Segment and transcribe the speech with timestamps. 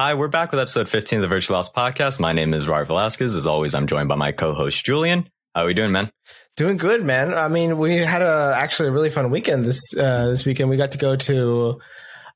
[0.00, 2.18] Hi, we're back with episode 15 of the Virtual Lost Podcast.
[2.18, 3.34] My name is Robert Velasquez.
[3.36, 5.28] As always, I'm joined by my co-host Julian.
[5.54, 6.10] How are we doing, man?
[6.56, 7.34] Doing good, man.
[7.34, 10.70] I mean, we had a actually a really fun weekend this uh, this weekend.
[10.70, 11.80] We got to go to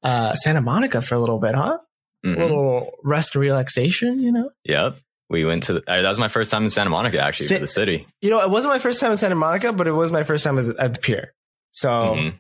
[0.03, 1.79] uh, Santa Monica for a little bit, huh?
[2.23, 2.37] Mhm.
[2.37, 4.51] A little rest and relaxation, you know.
[4.65, 4.99] Yep.
[5.31, 7.55] We went to the, uh, that was my first time in Santa Monica, actually, Sa-
[7.55, 8.07] to the city.
[8.21, 10.45] You know, it wasn't my first time in Santa Monica, but it was my first
[10.45, 11.33] time at the pier.
[11.73, 12.35] So, Mhm.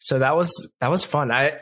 [0.00, 1.30] So that was that was fun.
[1.30, 1.60] I,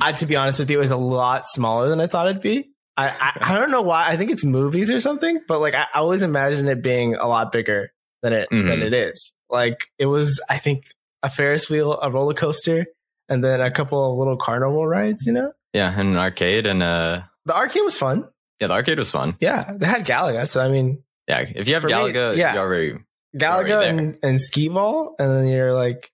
[0.00, 2.42] I to be honest with you, it was a lot smaller than I thought it'd
[2.42, 2.70] be.
[2.96, 4.06] I, I, I don't know why.
[4.08, 7.26] I think it's movies or something, but like I, I always imagine it being a
[7.26, 7.92] lot bigger
[8.22, 8.82] than it than Mhm.
[8.82, 9.32] it is.
[9.48, 10.82] Like it was, I think,
[11.22, 12.86] a Ferris wheel, a roller coaster,
[13.28, 15.24] and then a couple of little carnival rides.
[15.26, 18.28] You know, Yeah, and an arcade, and uh, the arcade was fun.
[18.60, 19.36] yeah, the arcade was fun.
[19.40, 20.48] Yeah, they had Galaga.
[20.48, 22.54] So I mean, Yeah, if you have For me, Galaga, yeah.
[22.54, 22.98] you're already
[23.36, 23.82] Galaga there.
[23.90, 26.10] and, and skee ball, and then you're like,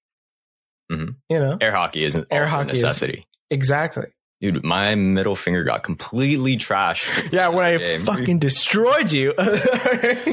[0.95, 1.15] Mhm.
[1.29, 3.27] you know, air hockey isn't Air hockey a is- necessity.
[3.51, 4.07] exactly.
[4.41, 7.07] Dude, my middle finger got completely trashed.
[7.33, 8.01] Yeah, when I Game.
[8.01, 9.33] fucking destroyed you.
[9.39, 9.45] All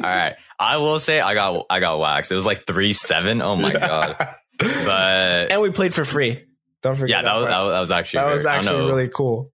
[0.01, 2.31] right, I will say I got I got waxed.
[2.31, 3.41] It was like three seven.
[3.41, 4.17] Oh my god!
[4.59, 6.43] But and we played for free.
[6.81, 7.23] Don't forget.
[7.23, 9.51] yeah, that was, that was that was actually That very- was actually really cool.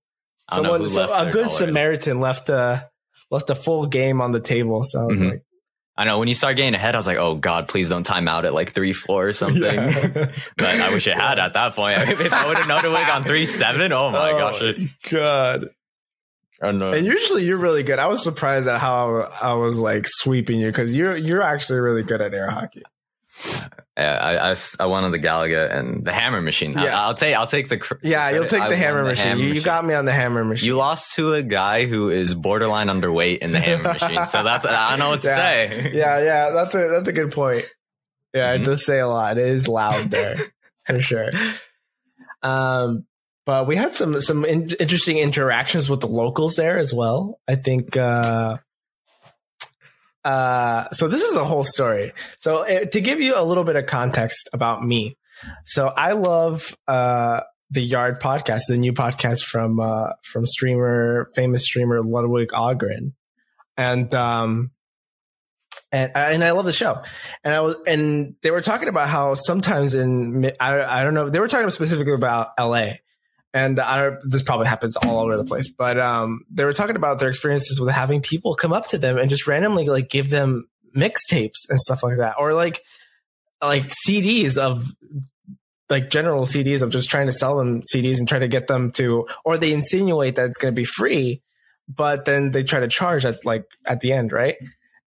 [0.50, 1.50] I don't know Someone, so a good dollar.
[1.58, 2.90] Samaritan left a
[3.30, 4.82] left a full game on the table.
[4.84, 5.30] So I was Mhm.
[5.32, 5.44] like,
[5.98, 8.28] I know when you start getting ahead, I was like, oh god, please don't time
[8.28, 9.62] out at like three four or something.
[9.64, 10.10] Yeah.
[10.58, 11.98] but I wish it had at that point.
[12.00, 14.62] if I would have known it would have gone three seven, oh my Oh, gosh!
[14.62, 15.70] It, God.
[16.62, 16.92] I know.
[16.92, 18.00] And usually you're really good.
[18.00, 22.04] I was surprised at how I was like sweeping you because you're you're actually really
[22.04, 22.84] good at air hockey.
[23.98, 26.74] Yeah, I, I, I wanted the Galaga and the hammer machine.
[26.74, 27.02] Yeah.
[27.02, 29.40] I, will take I'll take the cr- Yeah, you'll take the won hammer machine.
[29.40, 30.68] you, you got me on the hammer machine.
[30.68, 34.66] You lost to a guy who is borderline underweight in the hammer machine, so that's
[34.68, 35.36] I don't know what to Yeah.
[35.36, 35.92] say.
[35.96, 37.66] yeah, yeah, that's a that's a good point.
[38.36, 38.60] Yeah, Mhm.
[38.60, 39.40] it does say a lot.
[39.40, 40.38] It is loud there
[40.86, 41.32] for sure.
[42.44, 43.06] Um,
[43.46, 47.40] but we had some some in- interesting interactions with the locals there as well.
[47.48, 47.98] I think.
[47.98, 48.58] Uh,
[50.28, 52.12] uh, so this is a whole story.
[52.38, 55.18] So uh, to give you a little bit of context about me,
[55.64, 61.64] so I love uh, the Yard podcast, the new podcast from uh, from streamer, famous
[61.64, 63.14] streamer Ludwig Ahgren,
[63.78, 64.72] and um,
[65.94, 67.02] and and I love the show.
[67.46, 71.30] And I was and they were talking about how sometimes in I I don't know
[71.30, 73.00] they were talking specifically about L.A.
[73.58, 77.18] And I, this probably happens all over the place, but um, they were talking about
[77.18, 80.68] their experiences with having people come up to them and just randomly like give them
[80.96, 82.84] mixtapes and stuff like that, or like
[83.60, 84.86] like CDs of
[85.90, 88.92] like general CDs of just trying to sell them CDs and try to get them
[88.92, 91.42] to, or they insinuate that it's going to be free,
[91.88, 94.58] but then they try to charge at like at the end, right?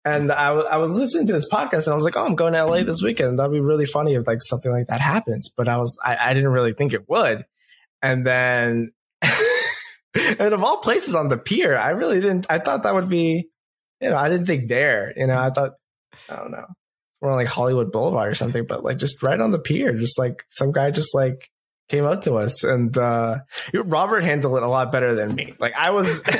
[0.05, 2.35] And I, w- I was listening to this podcast and I was like, oh, I'm
[2.35, 3.39] going to LA this weekend.
[3.39, 5.51] That'd be really funny if like something like that happens.
[5.51, 7.45] But I was, I, I didn't really think it would.
[8.03, 12.95] And then, and of all places on the pier, I really didn't, I thought that
[12.95, 13.49] would be,
[14.01, 15.73] you know, I didn't think there, you know, I thought,
[16.29, 16.67] I don't know,
[17.21, 20.45] more like Hollywood Boulevard or something, but like just right on the pier, just like
[20.49, 21.51] some guy just like
[21.89, 23.41] came up to us and, uh,
[23.75, 25.55] Robert handled it a lot better than me.
[25.59, 26.23] Like I was,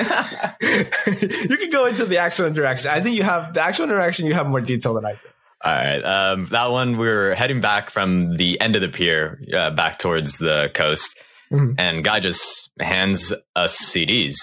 [0.61, 2.91] you could go into the actual interaction.
[2.91, 4.27] I think you have the actual interaction.
[4.27, 5.19] You have more detail than I do.
[5.63, 9.43] All right, um, that one we were heading back from the end of the pier
[9.55, 11.19] uh, back towards the coast,
[11.53, 11.75] Mhm.
[11.79, 14.37] and guy just hands us CDs.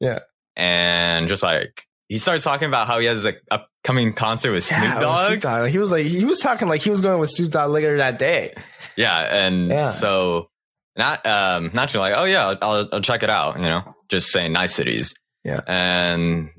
[0.00, 0.20] Yeah.
[0.56, 4.80] and just like he starts talking about how he has a upcoming concert with Snoop
[4.82, 5.26] Yeah, it was Dogg.
[5.28, 5.70] Snoop Dogg.
[5.70, 8.18] He was like, he was talking like he was going with Snoop Dogg later that
[8.18, 8.52] day.
[8.96, 9.88] Yeah, and Yeah.
[9.90, 10.50] so
[10.96, 13.56] not um naturally like, oh yeah, I'll, I'll I'll check it out.
[13.56, 15.14] You know, just saying nice cities.
[15.44, 15.60] Yeah.
[15.66, 16.50] and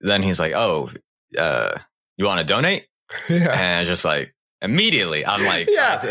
[0.00, 0.90] then he's like, oh,
[1.38, 1.78] uh,
[2.16, 2.86] you want to donate?
[3.28, 3.50] Yeah.
[3.52, 4.34] And just like
[4.64, 6.02] immediately, I'm like, Yeah.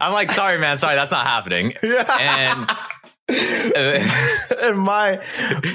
[0.00, 1.74] I'm like, sorry, man, sorry, that's not happening.
[1.82, 2.76] Yeah.
[3.28, 5.22] and my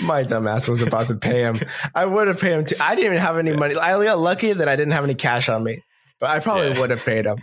[0.01, 1.59] my dumbass was about to pay him.
[1.93, 2.65] I would have paid him.
[2.65, 2.75] Too.
[2.79, 3.75] I didn't even have any money.
[3.75, 5.83] I got lucky that I didn't have any cash on me,
[6.19, 6.79] but I probably Yeah.
[6.79, 7.37] would have paid him.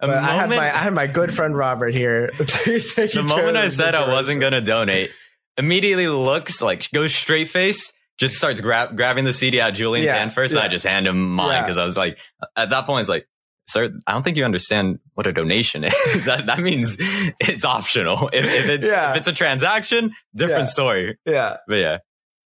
[0.00, 2.30] But I had my I had my good friend Robert here.
[2.38, 5.10] the moment I said I wasn't gonna donate,
[5.56, 10.16] immediately looks like goes straight face, just starts grab, grabbing the CD out Julian's Yeah,
[10.18, 11.62] hand first, and I just hand him mine Yeah.
[11.62, 12.18] because I was like,
[12.54, 13.26] at that point, it's like,
[13.66, 15.94] sir, I don't think you understand what a donation is.
[16.26, 16.96] that that means
[17.40, 18.28] it's optional.
[18.32, 19.12] If, if it's Yeah.
[19.12, 20.66] if it's a transaction, different Yeah.
[20.66, 21.18] story.
[21.26, 21.56] Yeah.
[21.68, 21.98] But yeah,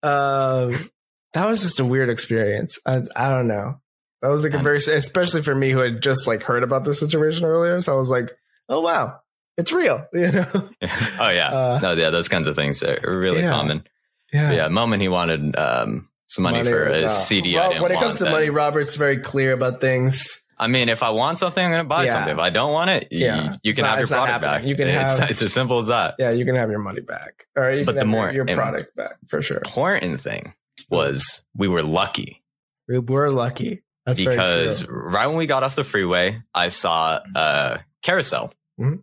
[0.03, 0.91] Um,
[1.35, 2.79] that was just a weird experience.
[2.87, 3.81] I, I don't know.
[4.23, 6.94] That was like a very, especially for me who had just like heard about the
[6.94, 7.81] situation earlier.
[7.81, 8.31] So I was like,
[8.69, 9.20] oh wow,
[9.56, 10.06] it's real.
[10.12, 10.47] You know?
[10.82, 13.50] oh yeah, Uh, no, yeah, those kinds of things are really yeah.
[13.50, 13.85] common.
[14.32, 17.09] But yeah, moment he wanted um, some money, for a.
[17.09, 17.56] CD.
[17.56, 20.43] I Well, when it comes to money, Robert's very clear about things.
[20.60, 22.12] I mean, if I want something, I'm gonna buy Yeah.
[22.14, 22.32] something.
[22.32, 23.52] If I don't want it, Yeah.
[23.52, 24.64] you, you can not- have your product back.
[24.64, 26.16] You can it's, have- it's as simple as that.
[26.19, 28.94] Yeah, you can have your money back, or you But can the more- your, product
[28.96, 29.58] back for sure.
[29.58, 30.55] Important thing
[30.90, 32.43] was we were lucky
[32.88, 33.82] We were lucky.
[34.06, 39.02] That's because right when we got off the freeway, I saw a carousel, Mhm.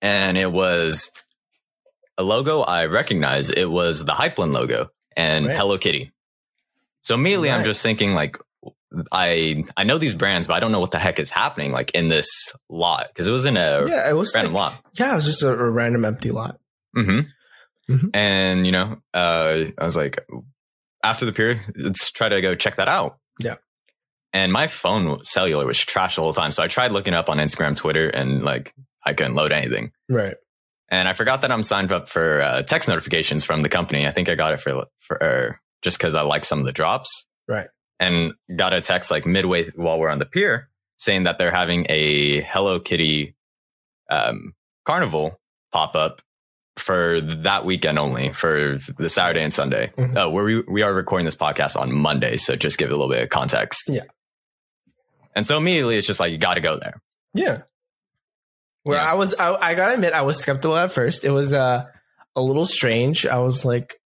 [0.00, 1.12] and it was
[2.18, 3.48] a logo I recognize.
[3.50, 5.56] It was the Hypland logo and Right.
[5.56, 6.10] Hello Kitty.
[7.02, 8.36] So immediately, I'm just thinking like.
[9.10, 11.90] I I know these brands, but I don't know what the heck is happening like
[11.92, 12.28] in this
[12.68, 14.82] lot because it was in a Yeah, it was random like, lot.
[14.94, 16.58] yeah, it was just a, a random empty lot.
[16.94, 17.20] hmm
[17.90, 18.10] Mhm.
[18.14, 20.24] And you know, uh, I was like,
[21.02, 23.18] after the period, let's try to go check that out.
[23.40, 23.56] Yeah.
[24.32, 27.38] And my phone cellular was trash the whole time, so I tried looking up on
[27.38, 28.72] Instagram, Twitter, and like
[29.04, 29.90] I couldn't load anything.
[30.08, 30.36] Right.
[30.90, 34.06] And I forgot that I'm signed up for uh, text notifications from the company.
[34.06, 35.52] I think I got it for for uh,
[35.82, 37.26] just because I like some of the drops.
[37.48, 37.68] Right.
[38.02, 41.86] And got a text like midway while we're on the pier saying that they're having
[41.88, 43.36] a Hello Kitty
[44.10, 44.54] um,
[44.84, 45.38] carnival
[45.72, 46.20] pop up
[46.76, 49.92] for that weekend only for the Saturday and Sunday.
[49.96, 50.16] Mhm.
[50.16, 52.96] Uh, where we we are recording this podcast on Monday, so just give it a
[52.96, 53.84] little bit of context.
[53.88, 54.04] Yeah.
[55.34, 57.00] And so immediately it's just like you got to go there.
[57.34, 57.62] Yeah.
[58.84, 59.12] Well, Yeah.
[59.12, 61.24] I was, I, I gotta admit, I was skeptical at first.
[61.24, 61.86] It was uh,
[62.34, 63.26] a little strange.
[63.26, 64.00] I was like,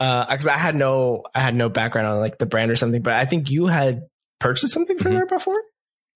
[0.00, 3.02] uh, because I had no, I had no background on like the brand or something,
[3.02, 4.02] but I think you had
[4.40, 5.14] purchased something from Mhm.
[5.16, 5.60] there before.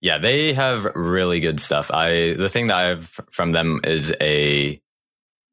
[0.02, 1.90] Yeah, they have really good stuff.
[1.90, 4.80] I the thing that I have from them is a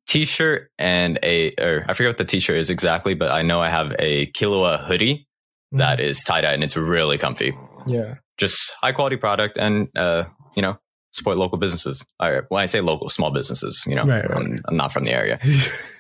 [0.08, 3.70] t-shirt and a or I forget what the t-shirt is exactly, but I know I
[3.70, 5.26] have a Kilua hoodie
[5.74, 5.80] Mm-hmm.
[5.80, 7.54] that is tie-dye and it's really comfy.
[7.88, 8.16] Yeah.
[8.38, 10.24] Just high quality product and uh,
[10.56, 10.80] you know,
[11.12, 12.06] support local businesses.
[12.22, 14.38] Or when I say local, small businesses, you know, Right, right.
[14.38, 15.40] I'm, I'm not from the area.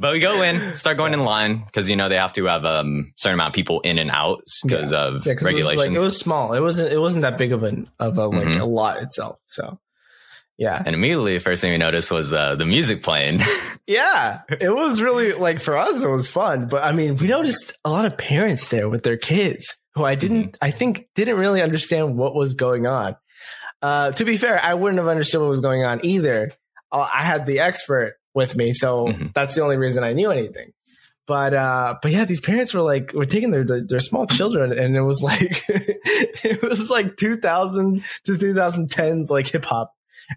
[0.00, 2.64] But we go in, start going in line because you know they have to have
[2.64, 5.76] um certain amount of people in and out because of Yeah, 'cause it was regulations.
[5.76, 6.54] like it was small.
[6.54, 6.92] It wasn't.
[6.92, 8.60] It wasn't that big of an of a like Mhm.
[8.60, 9.36] a lot itself.
[9.44, 9.78] So,
[10.58, 13.40] yeah, and immediately, the first thing we noticed was uh, the music playing.
[13.86, 16.66] yeah, it was really like for us, it was fun.
[16.68, 20.14] But I mean, we noticed a lot of parents there with their kids who I
[20.14, 23.16] didn't, I think, didn't really understand what was going on.
[23.82, 26.52] Uh, to be fair, I wouldn't have understood what was going on either.
[26.92, 29.32] Uh, I had the expert with me, so Mhm.
[29.34, 30.72] that's the only reason I knew anything.
[31.26, 34.72] But uh, but yeah, these parents were like were taking their their, their small children,
[34.76, 39.92] and it was like it was like 2000 to 2010s like hip hop,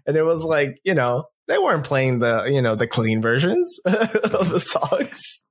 [0.06, 3.78] and it was like you know they weren't playing the you know the clean versions
[3.84, 5.42] of the songs.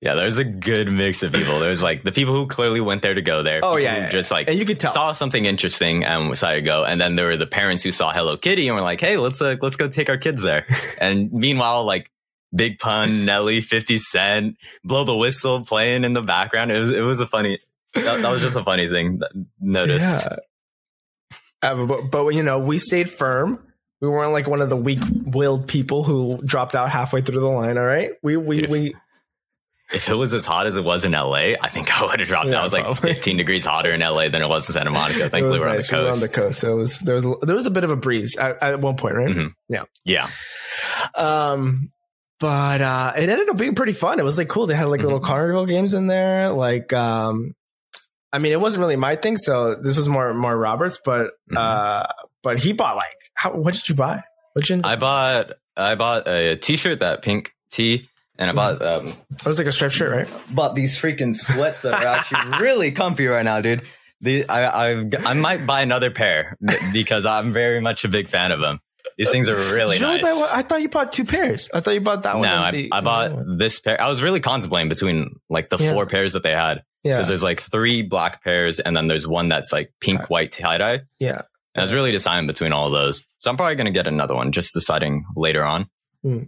[0.00, 1.58] Yeah, there's a good mix of people.
[1.58, 3.60] There's like the people who clearly went there to go there.
[3.62, 4.92] Oh, yeah, yeah, just like And you could tell.
[4.92, 6.84] saw something interesting and decided to go.
[6.84, 9.40] And then there were the parents who saw Hello Kitty and were like, "Hey, let's
[9.40, 10.66] uh, let's go take our kids there."
[11.00, 12.10] and meanwhile, like
[12.54, 16.70] Big Pun, Nelly, Fifty Cent, blow the whistle playing in the background.
[16.70, 17.58] It was it was a funny.
[17.94, 20.26] That, that was just a funny thing that noticed.
[20.26, 20.36] Yeah.
[21.62, 23.62] Uh, but, but you know, we stayed firm.
[24.02, 27.78] We weren't like one of the weak-willed people who dropped out halfway through the line.
[27.78, 28.94] All right, we we Dude, we
[29.92, 32.28] If it was as hot as it was in LA, I think I would have
[32.28, 32.72] dropped Yeah, out.
[32.72, 35.30] It was like 15 degrees hotter in LA than it was in Santa Monica.
[35.30, 35.92] Thankfully, we're on the nice.
[35.92, 36.20] We were on coast.
[36.22, 38.36] the coast, so it was there was a, there was a bit of a breeze
[38.36, 39.28] at, at one point, right?
[39.28, 39.52] Mhm.
[40.04, 40.28] yeah.
[41.14, 41.90] Um,
[42.38, 44.18] but uh, it ended up being pretty fun.
[44.18, 44.66] It was like cool.
[44.66, 45.24] They had like little Mhm.
[45.24, 46.50] carnival games in there.
[46.50, 47.54] Like, um,
[48.32, 50.98] I mean, it wasn't really my thing, so this was more more Roberts.
[51.04, 51.56] But Mhm.
[51.56, 52.06] uh,
[52.42, 53.52] but he bought like, how?
[53.54, 54.22] What did you buy?
[54.52, 54.80] What you?
[54.84, 59.58] I bought I bought a t-shirt, that pink tee, and I bought um, it was
[59.58, 60.54] like a striped shirt, right?
[60.54, 63.82] bought these freaking sweats that are actually really comfy right now, dude.
[64.20, 66.56] The, I I I might buy another pair
[66.92, 68.80] because I'm very much a big fan of them.
[69.18, 70.22] These things are really nice.
[70.24, 71.70] I thought you bought two pairs.
[71.72, 72.48] I thought you bought that no, one.
[72.48, 74.00] and I, the- I bought this pair.
[74.00, 75.92] I was really contemplating between like the Yeah.
[75.92, 79.26] four pairs that they had Yeah, because there's like three black pairs and then there's
[79.26, 81.00] one that's like pink white tie dye.
[81.20, 81.42] yeah.
[81.74, 83.22] And I was really deciding between all of those.
[83.38, 85.88] So I'm probably going to get another one, just deciding later on.
[86.22, 86.44] Hmm.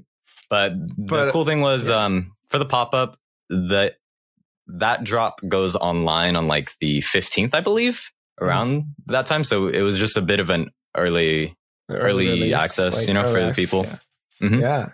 [0.51, 2.05] But But- the cool thing was yeah.
[2.05, 3.19] um, for the pop up,
[3.51, 3.95] that
[4.67, 8.03] that drop goes online on like the 15th, I believe,
[8.39, 8.45] Hmm.
[8.45, 9.45] around that time.
[9.45, 11.57] So it was just a bit of an early,
[11.91, 13.87] early release, access, you know, for early the people.
[13.87, 14.49] Yeah.
[14.49, 14.61] Mhm.
[14.61, 14.89] yeah.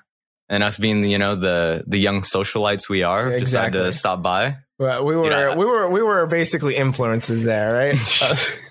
[0.50, 3.80] and us being, you know, the the young socialites we are, decided Exactly.
[3.80, 4.58] to stop by.
[4.78, 7.96] Well, we were I- we were we were basically influencers there, right?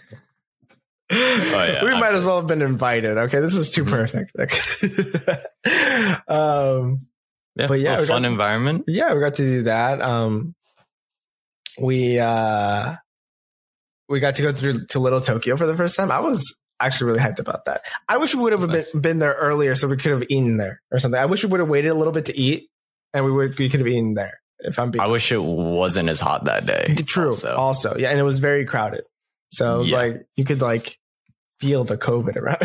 [1.16, 3.18] Oh, yeah, we might I'm- as well have been invited.
[3.18, 3.90] Okay, this was too Mhm.
[3.90, 4.32] perfect.
[4.40, 6.18] Okay.
[6.28, 7.08] um,
[7.56, 8.86] Yeah, But yeah, a fun got- environment.
[8.88, 10.02] yeah, we got to do that.
[10.02, 10.56] Um,
[11.80, 12.96] we uh,
[14.10, 16.12] we got to go through to Little Tokyo for the first time.
[16.12, 17.86] I was actually really hyped about that.
[18.10, 18.92] I wish we would have been, Nice.
[18.92, 21.20] been there earlier so we could have eaten there or something.
[21.20, 22.70] I wish we would have waited a little bit to eat,
[23.14, 24.40] and we would we could have eaten there.
[24.60, 26.96] If I'm being I wish it wasn't as hot that day.
[27.06, 27.28] True.
[27.30, 27.56] also.
[27.56, 27.98] Also.
[27.98, 29.04] yeah, and it was very crowded.
[29.52, 29.98] So it was Yeah.
[29.98, 30.98] like you could like
[31.60, 32.60] feel the COVID around.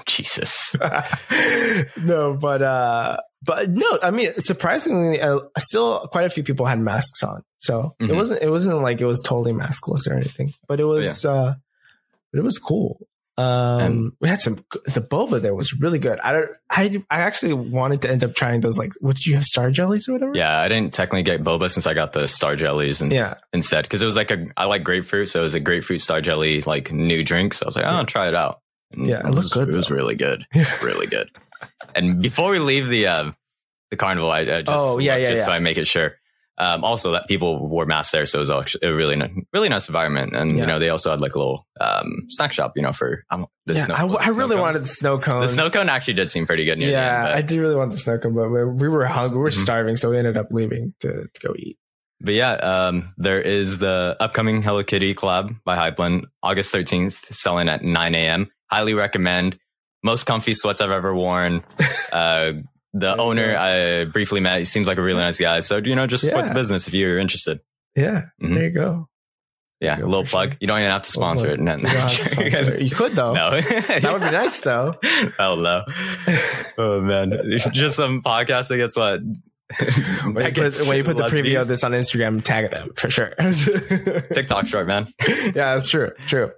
[0.06, 0.74] Jesus.
[1.96, 6.80] no, but uh, but no, I mean, surprisingly, uh, still quite a few people had
[6.80, 8.16] masks on, so it Mhm.
[8.16, 11.54] wasn't it wasn't like it was totally maskless or anything, but it was uh,
[12.32, 12.98] but it was cool.
[13.38, 14.54] Um, And- we had some
[14.86, 16.18] the boba there was really good.
[16.20, 19.34] I don't, I I actually wanted to end up trying those like what did you
[19.34, 20.32] have star jellies or whatever?
[20.34, 23.82] Yeah, I didn't technically get boba since I got the star jellies and yeah, instead
[23.82, 26.62] because it was like a I like grapefruit, so it was a grapefruit star jelly
[26.62, 27.52] like new drink.
[27.52, 27.96] So I was like, oh, Yeah.
[27.98, 28.60] I'll try it out.
[28.92, 30.46] And Yeah, it looked was, good, It was really good,
[30.82, 31.28] really good.
[31.94, 33.32] And before we leave the uh,
[33.90, 35.44] the carnival, I, I just Oh, yeah, yeah, just yeah.
[35.46, 36.14] so I make it sure.
[36.58, 39.16] Um, also, that people wore masks there, so it was actually a really
[39.52, 40.34] really nice environment.
[40.34, 40.60] And Yeah.
[40.62, 43.46] you know, they also had like a little um, snack shop, you know, for um,
[43.66, 43.84] the yeah.
[43.84, 43.94] snow.
[43.94, 44.60] I, it I snow really cones?
[44.62, 45.42] wanted the snow cone.
[45.42, 45.88] the snow cone.
[45.90, 46.78] Actually, did seem pretty good.
[46.78, 49.04] Near yeah, the I end, did really want the snow cone, but we, we were
[49.04, 49.62] hungry, we were Mhm.
[49.62, 51.76] starving, so we ended up leaving to, to go eat.
[52.20, 57.68] but, yeah, um, there is the upcoming Hello Kitty collab by Hypland, August thirteenth, selling
[57.68, 58.50] at nine a.m.
[58.70, 59.58] Highly recommend.
[60.02, 61.62] Most comfy sweats I've ever worn.
[62.12, 62.52] Uh,
[62.98, 63.56] the There owner.
[63.56, 64.58] I briefly met.
[64.58, 65.60] He seems like a really nice guy.
[65.60, 67.60] So you know, just support the business if you're interested.
[67.94, 68.54] Yeah, Mhm.
[68.54, 69.08] there you go.
[69.80, 70.50] Yeah, Yeah, a little plug.
[70.52, 70.58] sure.
[70.60, 71.60] You don't even have to sponsor it.
[71.60, 72.82] No, You, have to sponsor it.
[72.82, 73.32] You could though.
[73.40, 74.94] no, That would be nice though.
[75.38, 75.82] Hell no.
[76.78, 77.32] Oh man,
[77.72, 79.20] just some podcast that gets what.
[80.24, 83.08] When you put, when you put the preview of this on Instagram, tag them for
[83.10, 83.34] sure.
[84.32, 85.08] TikTok short, man.
[85.26, 86.12] yeah, that's true.
[86.26, 86.52] True.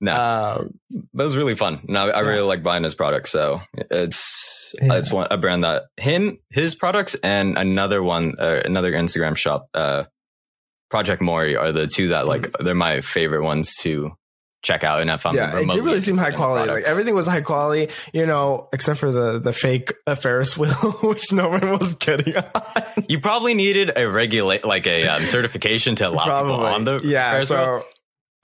[0.00, 0.78] No, Um,
[1.14, 1.80] but it was really fun.
[1.88, 2.28] And I, I Yeah.
[2.28, 3.30] really like buying his products.
[3.30, 4.94] So it's Yeah.
[4.94, 9.66] it's one a brand that him his products and another one uh, another Instagram shop,
[9.74, 10.04] uh,
[10.90, 14.12] Project Mori are the two that like they're my favorite ones to
[14.62, 15.00] check out.
[15.00, 16.70] And if I'm yeah, it did really seem high quality.
[16.70, 20.72] Like everything was high quality, you know, except for the the fake uh, Ferris wheel,
[21.02, 22.52] which no one was getting on.
[23.08, 27.30] You probably needed a regulate like a um, certification to allow people on the yeah.
[27.32, 27.84] Ferris wheel.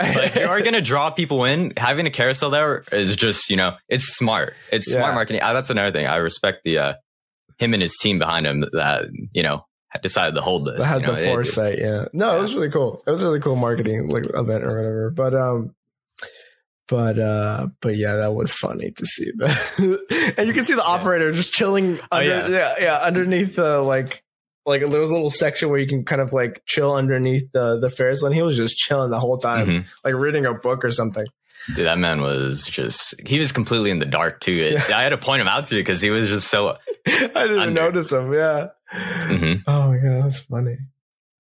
[0.08, 3.14] So, but if you are going to draw people in, having a carousel there is
[3.16, 4.54] just, you know, it's smart.
[4.70, 4.96] It's Yeah.
[4.98, 5.42] smart marketing.
[5.42, 6.06] Uh, That's another thing.
[6.06, 6.94] I respect the, uh,
[7.58, 9.64] him and his team behind him that, you know,
[10.02, 10.82] decided to hold this.
[10.82, 11.78] I had you know, the it- foresight.
[11.78, 12.06] Yeah.
[12.12, 13.02] No, it was really cool.
[13.06, 15.10] It was a really cool marketing like event or whatever.
[15.10, 15.74] But um,
[16.88, 19.30] but uh, but yeah, that was funny to see
[20.36, 21.98] and you can see the operator just chilling.
[22.10, 22.48] Oh, yeah.
[22.48, 24.21] yeah, yeah, underneath the like.
[24.64, 27.80] Like there was a little section where you can kind of like chill underneath the
[27.80, 28.26] the Ferris wheel.
[28.28, 29.92] And he was just chilling the whole time, Mhm.
[30.04, 31.26] like reading a book or something.
[31.74, 34.52] Dude, that man was just, he was completely in the dark too.
[34.52, 36.70] It, I had to point him out to you because he was just so,
[37.06, 37.70] I didn't Under.
[37.82, 38.32] notice him.
[38.32, 38.68] Yeah.
[38.92, 39.62] Mhm.
[39.68, 40.76] Oh my god, that's funny.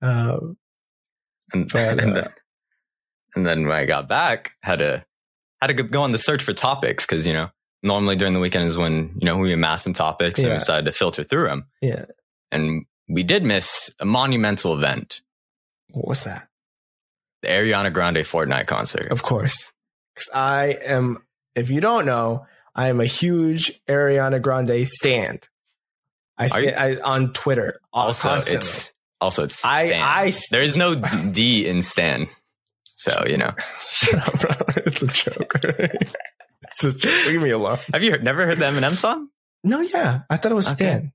[0.00, 0.56] Um,
[1.52, 2.28] and, But, and, uh, then,
[3.36, 5.04] and then when I got back, had to,
[5.60, 7.50] had to go on the search for topics because, you know,
[7.82, 10.86] normally during the weekend is when, you know, we amass some topics and we decided
[10.86, 11.66] to filter through them.
[11.80, 12.04] yeah.
[12.52, 15.20] And we did miss a monumental event,
[15.90, 16.48] What was that?
[17.42, 19.06] the Ariana Grande Fortnite concert.
[19.10, 19.72] Of course.
[20.14, 21.18] Because I am,
[21.54, 25.48] if you don't know, I am a huge Ariana Grande stand.
[26.38, 28.58] I stand I, on Twitter uh, Also, constantly.
[28.66, 30.02] it's also it's I- Stan.
[30.02, 30.94] I- there is no
[31.32, 32.28] D in Stan,
[32.84, 33.52] so you know.
[33.90, 34.66] Shut up, bro.
[34.86, 35.54] It's a joke.
[36.62, 37.26] it's a joke.
[37.26, 37.78] Leave me alone.
[37.92, 39.28] Have you heard, never heard the Eminem song?
[39.64, 40.22] No, yeah.
[40.30, 40.74] I thought it was Okay.
[40.76, 41.12] Stan.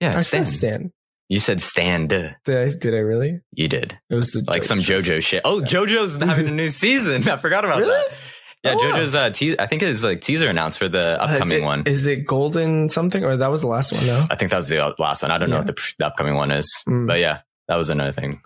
[0.00, 0.44] Yeah, I Stan.
[0.44, 0.92] said Stan.
[1.28, 2.10] You said stand.
[2.10, 3.40] Did I, did I really?
[3.52, 5.42] You did It was the like some JoJo shit.
[5.44, 5.66] Oh, Yeah.
[5.66, 7.26] JoJo's having a new season.
[7.28, 7.88] I forgot about Really?
[7.90, 8.16] that.
[8.64, 8.78] Yeah, Oh.
[8.78, 11.64] JoJo's uh, te- I think it's like teaser announced for the Uh, is upcoming it-
[11.64, 11.82] one.
[11.86, 14.06] Is it Golden something or that was the last one?
[14.06, 14.26] No.
[14.30, 15.30] I think that was the last one.
[15.32, 17.06] I don't know what the, the upcoming one is, Mm.
[17.06, 18.40] but yeah, that was another thing.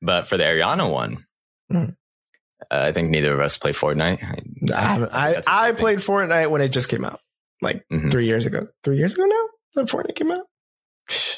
[0.00, 1.26] But for the Ariana one,
[1.72, 1.96] Mm.
[2.70, 4.72] uh, I think neither of us play Fortnite.
[4.74, 5.36] I.
[5.46, 7.20] I, I played Fortnite when it just came out,
[7.60, 8.10] like Mhm.
[8.12, 8.68] three years ago.
[8.84, 9.44] Three years ago now
[9.74, 10.46] that Fortnite came out,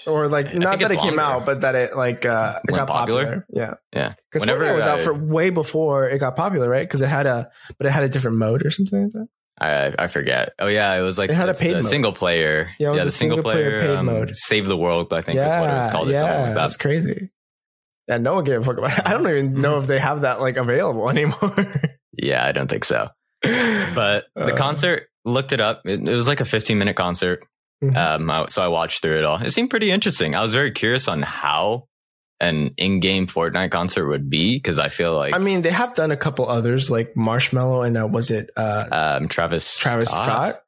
[0.06, 2.86] or like I not that it came out, but that it like uh, it Went
[2.86, 3.46] got popular.
[3.50, 4.14] Yeah, Yeah.
[4.30, 6.86] because Whenever Fortnite was out I- for way before it got popular, right?
[6.86, 9.28] Because it had a, but it had a different mode or something like that.
[9.60, 10.54] I I forget.
[10.58, 12.70] Oh yeah, it was like It had a paid the single player.
[12.78, 14.34] Yeah, it was the a single player paid mode.
[14.34, 15.12] Save the world.
[15.12, 16.08] I think yeah, is what it was called.
[16.08, 17.30] yeah, like that's crazy.
[18.08, 19.02] Yeah, no one gave a fuck about it.
[19.06, 21.72] I don't even know if they have that like available anymore.
[22.16, 23.08] Yeah, I don't think so.
[23.94, 25.82] But the Uh, concert looked it up.
[25.84, 27.42] It, it was like a 15 minute concert.
[27.82, 27.96] Mhm.
[27.96, 29.42] Um, I- so I watched through it all.
[29.42, 30.34] It seemed pretty interesting.
[30.34, 31.86] I was very curious on how
[32.40, 36.10] an in-game Fortnite concert would be because I feel like I mean, they have done
[36.10, 38.86] a couple others like Marshmello and uh, was it uh,
[39.20, 40.62] um, Travis Travis Scott?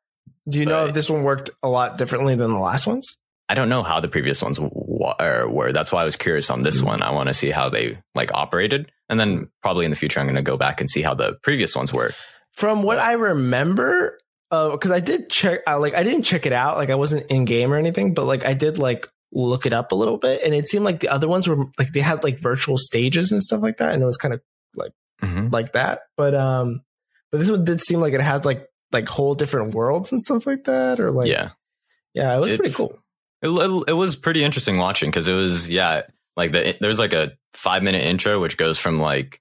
[0.48, 3.16] Do you know if this one worked a lot differently than the last ones?
[3.48, 4.72] I don't know how the previous ones w-
[5.20, 5.72] or were.
[5.72, 6.86] That's why I was curious on this Mhm.
[6.86, 7.02] one.
[7.02, 10.26] I want to see how they like operated, and then probably in the future I'm
[10.26, 12.10] going to go back and see how the previous ones were.
[12.54, 14.18] From what I remember,
[14.52, 17.46] because I did check, I, like I didn't check it out, like I wasn't in
[17.46, 20.54] game or anything, but like I did like look it up a little bit, and
[20.54, 23.62] it seemed like the other ones were like they had like virtual stages and stuff
[23.62, 24.40] like that, and it was kind of
[25.22, 25.52] Mhm.
[25.52, 26.00] like that.
[26.16, 26.82] But um,
[27.30, 30.46] but this one did seem like it had like like whole different worlds and stuff
[30.46, 31.50] like that, or like yeah.
[32.12, 32.98] yeah, it was It- pretty cool.
[33.40, 36.02] It, it, it was pretty interesting watching because it was yeah
[36.36, 39.40] like the there's like a five minute intro which goes from like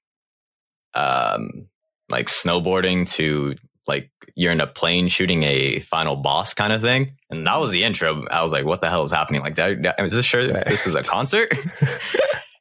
[0.94, 1.68] um
[2.10, 3.56] like snowboarding to
[3.88, 7.18] like you're in a plane shooting a final boss kind of thing.
[7.30, 8.26] And that was the intro.
[8.30, 9.42] I was like what the hell is happening?
[9.42, 9.58] Like
[10.00, 11.54] is this sure this is a concert?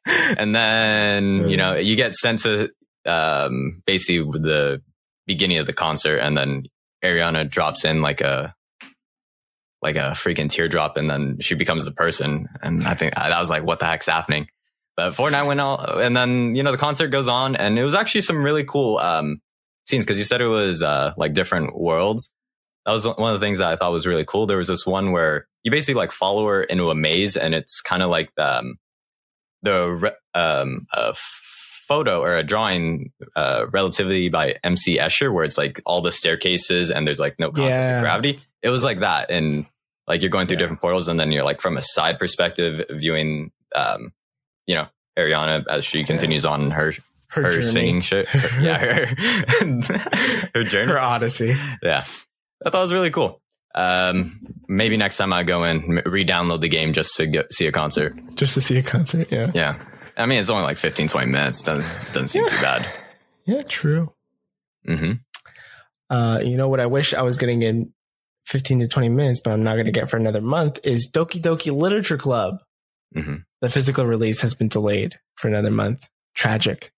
[0.05, 2.71] And then you know you get sent to
[3.05, 4.81] um basically the
[5.27, 6.63] beginning of the concert and then
[7.03, 8.55] ariana drops in like a
[9.81, 12.47] like a freaking teardrop and then she becomes the person.
[12.63, 14.47] And i think that was like what the heck's happening?
[14.97, 17.93] But fortnite went out and then you know the concert goes on and it was
[17.93, 19.39] actually some really cool um
[19.87, 22.31] scenes because you said it was uh like different worlds
[22.85, 24.85] that was one of the things that i thought was really cool there was this
[24.85, 28.31] one where you basically like follow her into a maze and it's kind of like
[28.35, 28.75] the um,
[29.63, 30.87] the um
[31.87, 36.89] photo or a drawing uh relativity by mc escher where it's like all the staircases
[36.89, 37.97] and there's like no concept Yeah.
[37.97, 39.65] of gravity it was like that and
[40.07, 40.59] like you're going through Yeah.
[40.61, 44.13] different portals and then you're like from a side perspective viewing um
[44.67, 44.87] you know
[45.19, 46.93] ariana as she continues on her
[47.31, 48.27] Her, her, singing shit.
[48.59, 49.05] Yeah her,
[50.55, 50.91] her journey.
[50.91, 51.55] Her odyssey.
[51.81, 52.03] yeah.
[52.65, 53.41] I thought it was really cool.
[53.73, 58.19] Um maybe next time i go in re-download the game just to see a concert.
[58.35, 59.81] Just to see a concert, yeah, yeah.
[60.17, 61.63] I mean it's only like 15 20 minutes.
[61.63, 62.85] Doesn't doesn't seem too bad.
[63.45, 64.13] Yeah, true.
[64.87, 65.11] Mm hmm
[66.09, 67.93] Uh, you know what I wish I was getting in
[68.47, 71.41] 15 to 20 minutes, but I'm not going to get for another month is Doki
[71.41, 72.57] Doki Literature Club.
[73.15, 76.09] hmm The physical release has been delayed for another month.
[76.35, 76.91] Tragic.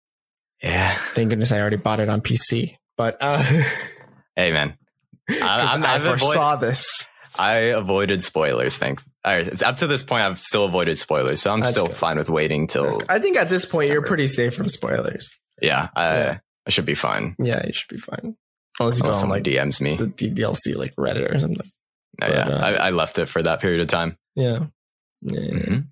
[0.63, 2.75] Yeah Thank goodness I already bought it on PC.
[2.97, 3.37] But uh,
[4.35, 4.77] hey man
[5.29, 7.07] I, I foresaw avoid- this.
[7.37, 8.77] I avoided spoilers.
[8.77, 9.01] Thank.
[9.25, 11.95] All right, up to this point, I've still avoided spoilers, so I'm That's still good.
[11.95, 12.91] fine with waiting till.
[13.09, 15.31] I think at this point you're pretty safe from spoilers.
[15.61, 16.39] Yeah, I, Yeah.
[16.67, 17.35] I should be fine.
[17.39, 18.35] Yeah, you should be fine.
[18.79, 19.95] Unless you go Unless someone like DMs me.
[19.95, 21.65] the DLC, like Reddit or something.
[22.21, 24.15] Oh, yeah, uh, I, I left it for that period of time.
[24.35, 24.65] Yeah.
[25.21, 25.39] Yeah.
[25.39, 25.87] Mhm.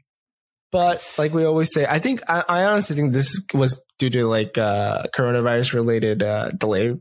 [0.71, 4.25] But like we always say, I think I, I honestly think this was due to
[4.27, 6.97] like uh, coronavirus related uh, delay,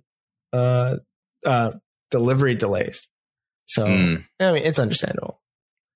[0.52, 0.96] uh,
[1.46, 1.72] uh,
[2.10, 3.08] delivery delays.
[3.66, 5.40] So Mm, I mean, it's understandable.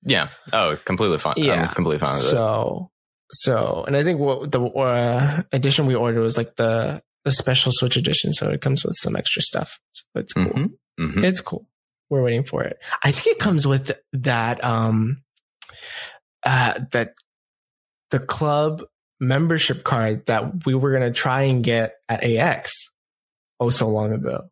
[0.03, 0.29] yeah.
[0.53, 1.35] Oh, completely fine.
[1.37, 1.65] Yeah.
[1.69, 2.31] I'm completely fine with it.
[2.31, 2.91] So
[3.31, 7.73] so, and I think what the uh, edition we ordered was like the the special
[7.73, 9.79] Switch edition, so it comes with some extra stuff.
[9.93, 10.45] So it's cool.
[10.45, 11.25] Mhm, mhm.
[11.25, 11.67] It's cool.
[12.11, 12.79] We're waiting for it.
[13.03, 15.23] I think it comes with that um
[16.47, 17.13] uh that
[18.11, 18.83] the club
[19.21, 22.91] membership card that we were gonna try and get at AX
[23.61, 24.45] oh so long ago.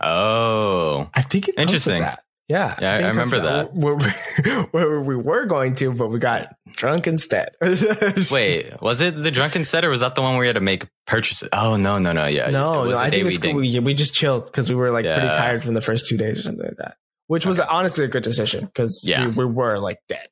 [0.00, 2.00] Oh, I think it Interesting.
[2.02, 2.22] that.
[2.48, 3.74] Yeah, Yeah, I comes remember that.
[3.74, 7.50] Where, where we were going to, but we got drunk instead.
[8.30, 8.80] wait.
[8.80, 10.86] Was it the drunken set, or was that the one where you had to make
[11.06, 11.46] purchases?
[11.52, 12.26] Oh no, no, no.
[12.26, 13.54] Yeah, no, no, I think we it's cool.
[13.54, 16.38] We, we just chilled because we were like pretty tired from the first two days
[16.38, 16.96] or something like that.
[17.26, 19.26] Which was honestly a good decision because Yeah.
[19.26, 20.28] we, we were like dead.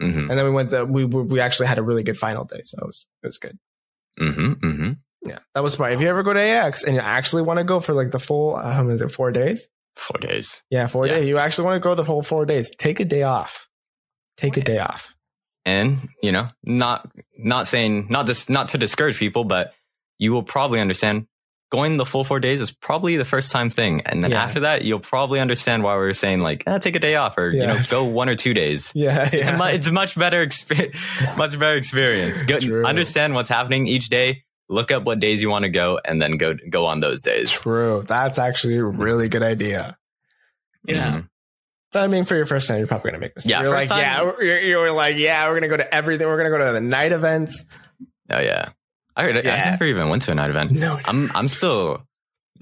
[0.00, 2.44] Mhm, and then we went the we we we actually had a really good final
[2.44, 3.58] day, so it was it was good.
[4.20, 4.96] mhm, mhm.
[5.26, 5.92] Yeah, that was smart.
[5.92, 8.20] If you ever go to AX and you actually want to go for like the
[8.20, 9.68] full, uh, how many is it, four days?
[9.96, 10.62] Four days.
[10.70, 11.14] Yeah, four Yeah.
[11.16, 11.26] days.
[11.26, 12.70] You actually want to go the whole four days.
[12.78, 13.68] Take a day off.
[14.36, 15.14] Take a day off.
[15.66, 19.74] and you know not not saying not this not to discourage people but
[20.18, 21.26] you will probably understand
[21.70, 24.42] going the full four days is probably the first time thing and then Yeah.
[24.44, 27.36] after that you'll probably understand why we were saying like eh, take a day off
[27.36, 29.54] or you know go one or two days Yeah, it's, yeah.
[29.54, 30.96] a mu- it's much better experience
[31.36, 32.86] much better experience go, True.
[32.86, 36.36] understand what's happening each day look up what days you want to go and then
[36.38, 38.02] go go on those days True.
[38.06, 39.96] That's actually a really good idea.
[40.84, 41.10] Yeah.
[41.12, 41.28] Mhm.
[41.92, 43.50] But I mean, for your first time, you're probably gonna make mistakes.
[43.50, 46.26] Yeah, you're like, time- yeah, you're, you're like, yeah, we're gonna go to everything.
[46.26, 47.64] We're gonna go to the night events.
[48.30, 48.70] oh yeah
[49.18, 49.70] I, I Yeah.
[49.72, 52.04] never even went to a night event No, I'm I'm still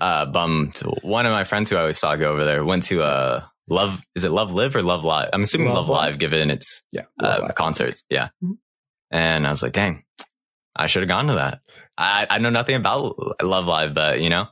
[0.00, 0.78] uh, bummed.
[1.02, 4.02] One of my friends who I always saw go over there went to uh, Love.
[4.14, 5.30] Is it Love Live or Love Live?
[5.32, 6.10] I'm assuming Love Love, Live.
[6.12, 8.04] Live, given its yeah, uh, concerts.
[8.10, 8.58] Yeah, Mhm.
[9.10, 10.04] and I was like, dang,
[10.74, 11.60] I should have gone to that.
[11.96, 14.48] I I know nothing about Love Live, but you know,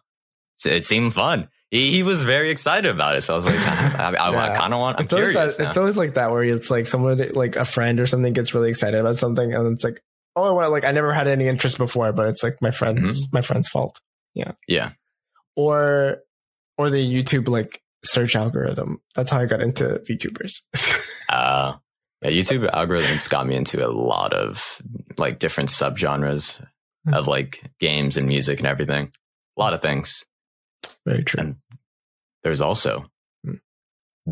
[0.64, 1.49] it seemed fun.
[1.71, 4.57] He, he was very excited about it, so I was like, I, I, Yeah.
[4.57, 4.99] kind of want.
[4.99, 5.57] I'm it's always curious.
[5.57, 8.55] that, it's always like that where it's like someone like a friend or something gets
[8.55, 10.01] really excited about something and it's like
[10.37, 13.40] oh well like I never had any interest before but it's like my friend's my
[13.40, 14.01] friend's fault
[14.35, 14.90] yeah, Yeah.
[15.57, 16.18] or
[16.79, 20.61] or the YouTube like search algorithm that's how I got into VTubers
[21.29, 21.75] uh,
[22.23, 22.31] yeah.
[22.31, 24.81] YouTube algorithms got me into a lot of
[25.16, 26.61] like different subgenres
[27.07, 27.12] Hmm.
[27.12, 29.12] of like games and music and everything.
[29.59, 30.25] A lot of things.
[31.05, 31.57] very true And
[32.42, 33.11] there's also
[33.44, 33.57] Hmm.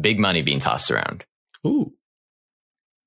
[0.00, 1.24] big money being tossed around.
[1.66, 1.92] ooh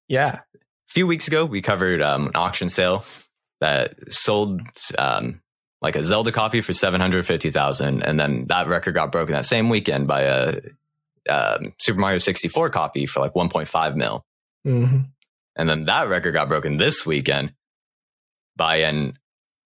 [0.07, 0.41] yeah
[0.89, 3.03] A few weeks ago, we covered um, an auction sale
[3.59, 4.61] that sold
[4.97, 5.41] um,
[5.81, 9.33] like a Zelda copy for seven hundred fifty thousand, and then that record got broken
[9.33, 10.59] that same weekend by a
[11.29, 14.23] um, Super Mario sixty four copy for like one point five mil,
[14.63, 14.99] hmm
[15.57, 17.53] and then that record got broken this weekend
[18.57, 19.17] by an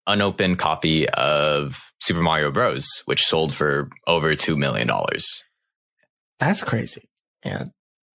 [0.05, 5.43] unopened copy of Super Mario Bros, which sold for over two million dollars.
[6.39, 7.09] That's crazy.
[7.43, 7.65] Yeah.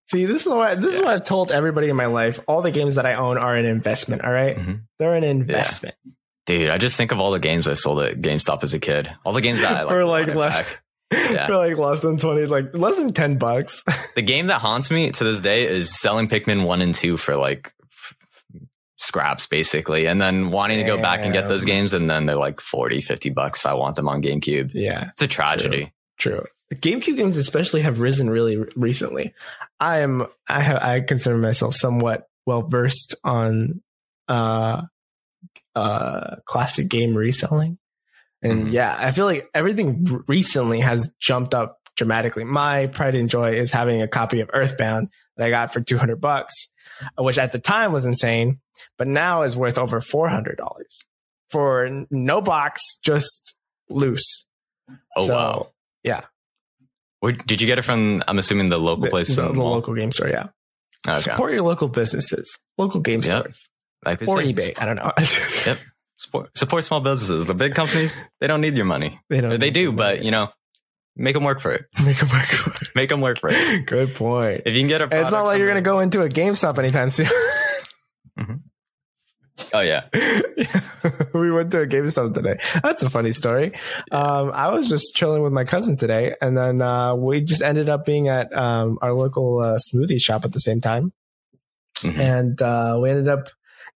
[0.06, 2.40] See, this is what this is what I've told everybody in my life.
[2.46, 4.22] All the games that I own are an investment.
[4.24, 4.56] All right?
[4.56, 4.82] Mhm.
[4.98, 5.94] they're an investment
[6.46, 9.10] Dude, I just think of all the games I sold at GameStop as a kid.
[9.24, 10.74] All the games that I like, for like less.
[11.10, 11.46] Yeah.
[11.46, 13.82] for like less than twenty, like less than ten bucks.
[14.14, 17.34] The game that haunts me to this day is selling Pikmin 1 and 2 for
[17.36, 17.72] like
[18.96, 22.36] scraps basically and then wanting to go back and get those games and then they're
[22.36, 24.70] like 40 50 bucks if I want them on GameCube.
[24.72, 25.92] yeah, It's a tragedy.
[26.16, 26.44] true.
[26.74, 29.34] GameCube games especially have risen really recently.
[29.80, 33.82] I am I have I consider myself somewhat well versed on
[34.28, 34.82] uh
[35.74, 37.78] uh classic game reselling.
[38.42, 38.72] And Mhm.
[38.72, 42.44] yeah, I feel like everything recently has jumped up dramatically.
[42.44, 46.20] My pride and joy is having a copy of Earthbound that I got for 200
[46.20, 46.52] bucks,
[47.16, 48.60] which at the time was insane,
[48.98, 50.56] but now is worth over $400
[51.50, 53.56] for no box, just
[53.88, 54.46] loose.
[55.16, 55.70] Oh, So, wow.
[56.02, 56.22] Yeah.
[57.24, 59.62] Where, did you get it from I'm assuming the local The, place the, the the
[59.62, 60.48] local game store, yeah.
[61.08, 61.20] Okay.
[61.20, 63.40] Support your local businesses, local game Yep.
[63.40, 63.68] stores,
[64.04, 64.74] Like or eBay.
[64.76, 65.10] I don't know.
[65.66, 65.78] Yep.
[66.18, 67.46] Support, support small businesses.
[67.46, 69.20] The big companies, they don't need your money.
[69.30, 69.58] they don't.
[69.58, 70.24] they do, but money.
[70.26, 70.48] you know,
[71.16, 71.86] make them work for it.
[72.04, 72.90] make a market.
[72.94, 73.86] Make them work for it.
[73.86, 74.62] Good point.
[74.66, 76.78] If you can get a it's not like you're going to go into a GameStop
[76.78, 77.26] anytime soon.
[77.26, 78.54] a- mm-hmm.
[79.72, 80.04] Oh yeah.
[81.32, 82.58] we went to a GameStop today.
[82.82, 83.72] That's a funny story.
[84.10, 87.88] Um, I was just chilling with my cousin today, and then uh, we just ended
[87.88, 91.12] up being at um, our local uh, smoothie shop at the same time,
[92.00, 92.18] Mhm.
[92.18, 93.48] and uh, we ended up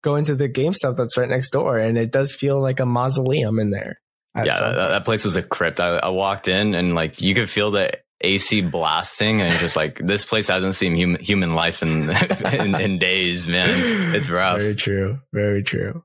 [0.03, 3.59] going to the GameStop that's right next door, and it does feel like a mausoleum
[3.59, 3.99] in there.
[4.37, 5.81] yeah, that, that place was a crypt.
[5.81, 9.99] I, I walked in and like you could feel the AC blasting, and just like
[10.03, 12.09] this place hasn't seen human human life in
[12.55, 14.15] in, in days, man.
[14.15, 14.59] It's rough.
[14.59, 15.19] Very true.
[15.33, 16.03] Very true.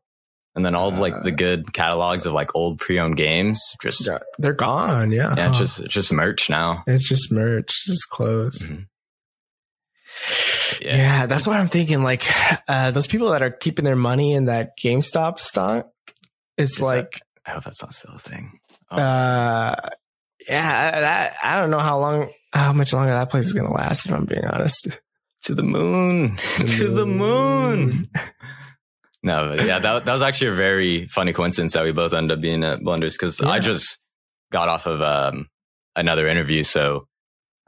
[0.54, 4.06] And then all of like Uh, the good catalogs of like old pre-owned games, just
[4.06, 5.12] yeah, Yeah, they're gone.
[5.14, 6.84] Yeah, it's just it's just merch now.
[6.88, 8.60] it's just merch, it's just clothes.
[8.68, 8.88] Mhm.
[10.82, 10.96] Yeah.
[10.98, 11.26] Yeah.
[11.28, 12.04] that's what I'm thinking.
[12.04, 12.24] Like
[12.68, 15.88] uh, those people that are keeping their money in that GameStop stock,
[16.58, 18.60] it's Is that- like, I hope that's not still a thing.
[18.92, 19.76] Oh, uh,
[20.48, 24.06] yeah, that, I don't know how long, how much longer that place is gonna last.
[24.06, 24.88] If I'm being honest.
[25.44, 28.10] to the moon, to the moon.
[29.24, 32.36] No, but yeah, that, that was actually a very funny coincidence that we both ended
[32.40, 34.00] up being at Blenders because I just
[34.52, 35.46] got off of um,
[35.96, 36.64] another interview.
[36.64, 37.06] So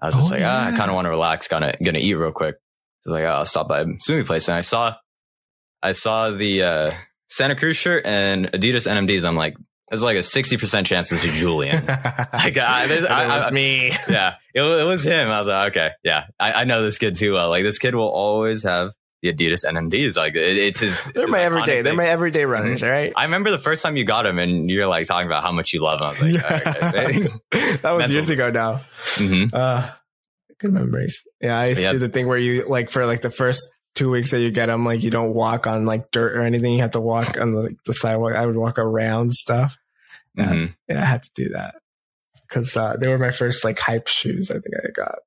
[0.01, 2.15] I was just Oh, like, ah, I kind of want to relax, gonna gonna eat
[2.15, 2.55] real quick.
[3.03, 4.95] So I was like, oh, I'll stop by a smoothie place, and I saw
[5.83, 6.91] I saw the uh,
[7.29, 9.23] Santa Cruz shirt and Adidas NMDs.
[9.23, 9.53] I'm like,
[9.93, 11.85] there's like a sixty percent chance this is Julian.
[11.87, 13.05] I got this.
[13.05, 13.87] I, it was I- me.
[14.09, 15.29] yeah, it, it was him.
[15.29, 17.49] I was like, okay, yeah, I, I know this kid too well.
[17.49, 20.17] Like this kid will always have the Adidas NMDs.
[20.17, 21.05] Like it, it's his.
[21.05, 21.81] it's They're his my everyday.
[21.83, 22.81] They're my everyday runners.
[22.81, 23.13] Right.
[23.15, 25.73] I remember the first time you got him, and you're like talking about how much
[25.73, 26.33] you love him.
[26.33, 26.73] Like, Yeah.
[26.89, 27.77] okay.
[27.77, 28.11] that was Mental.
[28.11, 28.81] years ago now.
[29.15, 29.91] hmm Uh,
[30.59, 31.23] good memories.
[31.39, 31.91] Yeah, I used Yep.
[31.93, 33.61] to do the thing where you like for like the first
[33.95, 36.73] two weeks that you get them, like you don't walk on like dirt or anything.
[36.73, 38.33] You have to walk on the, the sidewalk.
[38.33, 39.77] I would walk around stuff.
[40.35, 41.75] Yeah, hmm yeah I had to do that
[42.47, 44.49] because uh, they were my first like hype shoes.
[44.51, 45.19] I think I got.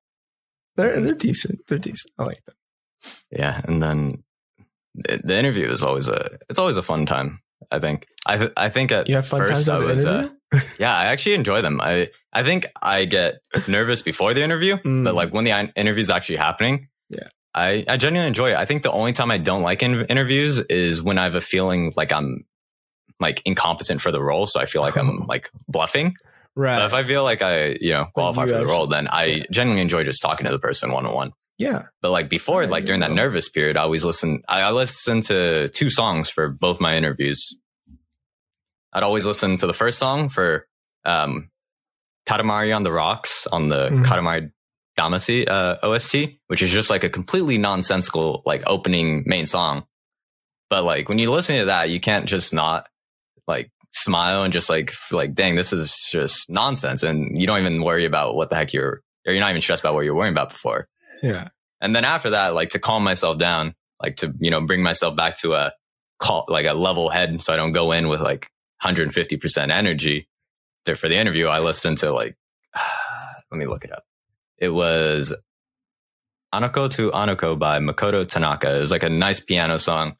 [0.75, 1.59] They're they're decent.
[1.67, 2.13] They're decent.
[2.19, 2.55] I like them.
[3.31, 4.23] Yeah, and then
[4.95, 6.37] the interview is always a.
[6.49, 7.39] It's always a fun time.
[7.71, 8.05] I think.
[8.25, 10.05] I th- I think at You have fun first times I was.
[10.05, 10.29] Uh,
[10.79, 11.79] yeah, I actually enjoy them.
[11.81, 13.35] I I think I get
[13.67, 15.03] nervous before the interview, Mm.
[15.05, 17.29] but like when the in- interview is actually happening, Yeah.
[17.53, 18.55] I I genuinely enjoy it.
[18.57, 21.41] I think the only time I don't like in- interviews is when I have a
[21.41, 22.45] feeling like I'm
[23.19, 26.15] like incompetent for the role, so I feel like I'm like bluffing.
[26.55, 26.77] right.
[26.77, 29.23] But if I feel like I you know qualify you for the role, then I
[29.25, 29.43] yeah.
[29.51, 31.31] genuinely enjoy just talking to the person one on one.
[31.57, 31.83] yeah.
[32.01, 34.41] But like before, Yeah, like during that nervous period, I always listen.
[34.47, 37.57] I, I listen to two songs for both my interviews.
[38.93, 40.67] I'd always listen to the first song for
[41.05, 41.49] um,
[42.27, 44.05] Katamari on the Rocks on the Mhm.
[44.05, 44.51] Katamari
[44.97, 49.85] Damacy uh, OST, which is just like a completely nonsensical like opening main song.
[50.69, 52.89] But like when you listen to that, you can't just not
[53.47, 57.83] like smile and just like like dang, this is just nonsense, and you don't even
[57.83, 60.33] worry about what the heck you're or you're not even stressed about what you're worrying
[60.33, 60.87] about before.
[61.21, 61.49] Yeah.
[61.81, 65.15] And then after that, like to calm myself down, like to, you know, bring myself
[65.15, 65.73] back to a
[66.19, 67.41] call, like a level head.
[67.43, 68.49] So I don't go in with like
[68.83, 70.27] 150% energy
[70.85, 71.47] there for the interview.
[71.47, 72.35] I listened to like,
[73.51, 74.03] let me look it up.
[74.57, 75.33] It was
[76.53, 78.77] Anoko to Anoko by Makoto Tanaka.
[78.77, 80.15] It was like a nice piano song.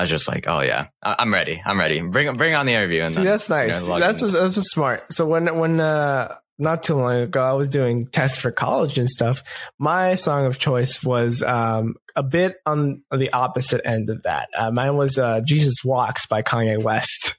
[0.00, 1.60] I was just like, oh yeah, I- I'm ready.
[1.62, 2.00] I'm ready.
[2.00, 3.02] Bring bring on the interview.
[3.02, 4.00] And See, then, that's you know, nice.
[4.00, 5.12] that's a, that's a smart.
[5.12, 9.10] So when when uh not too long ago, I was doing tests for college and
[9.10, 9.42] stuff.
[9.78, 14.48] My song of choice was um a bit on the opposite end of that.
[14.58, 17.36] Uh, mine was uh, "Jesus Walks" by Kanye West.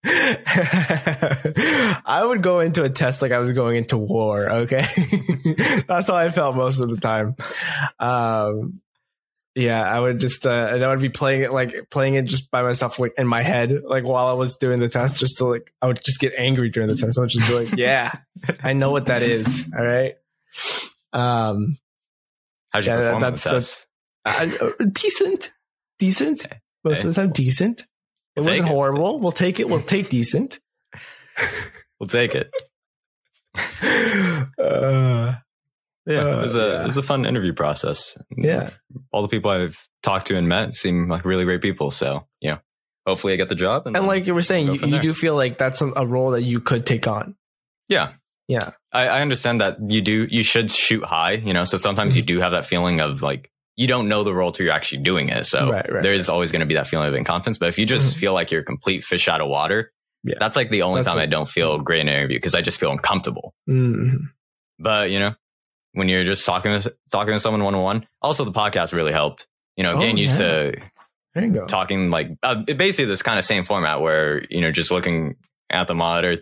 [0.04, 4.50] I would go into a test like I was going into war.
[4.50, 4.82] Okay,
[5.88, 7.36] that's how I felt most of the time.
[7.98, 8.80] Um,
[9.58, 12.50] yeah, I would just uh, and I would be playing it like playing it just
[12.50, 15.46] by myself, like in my head, like while I was doing the test, just to
[15.46, 17.18] like I would just get angry during the test.
[17.18, 18.12] I would just be like, "Yeah,
[18.62, 20.14] I know what that is." All right.
[21.12, 21.76] Um,
[22.72, 23.86] How'd you yeah, perform that's on the test?
[24.24, 25.50] I, uh, decent,
[25.98, 26.46] decent.
[26.84, 27.80] Most of the time, decent.
[28.36, 28.72] It We'll wasn't it.
[28.72, 29.18] horrible.
[29.18, 29.68] We'll take it.
[29.68, 30.60] We'll take decent.
[32.00, 32.50] We'll take it.
[34.58, 35.34] Uh,
[36.08, 36.80] Yeah, Uh, it was a yeah.
[36.82, 38.16] it was a fun interview process.
[38.36, 38.70] yeah.
[39.12, 41.90] all the people I've talked to and met seem like really great people.
[41.90, 42.58] So you know,
[43.06, 43.86] hopefully I get the job.
[43.86, 45.00] And, And like you were saying, you, you there.
[45.02, 47.36] do feel like that's a, a role that you could take on.
[47.88, 48.12] yeah,
[48.48, 48.70] Yeah.
[48.92, 50.26] I, I understand that you do.
[50.30, 51.32] You should shoot high.
[51.32, 52.18] You know, so sometimes Mm-hmm.
[52.18, 55.02] you do have that feeling of like you don't know the role till you're actually
[55.02, 55.46] doing it.
[55.46, 57.58] So Right, right, there is always going to be that feeling of inconfidence.
[57.60, 58.20] But if you just Mhm.
[58.20, 59.92] feel like you're a complete fish out of water,
[60.24, 60.34] Yeah.
[60.40, 62.62] that's like the only That's time I don't feel great in an interview because I
[62.62, 63.54] just feel uncomfortable.
[63.68, 64.30] Mhm.
[64.80, 65.34] But you know,
[65.98, 69.12] when you're just talking to talking to someone one on one, also the podcast really
[69.12, 69.46] helped.
[69.76, 70.46] You know, Oh, getting used yeah.
[70.72, 70.82] to
[71.34, 71.66] There you go.
[71.66, 75.36] talking like uh, basically this kind of same format where you know just looking
[75.70, 76.36] at the monitor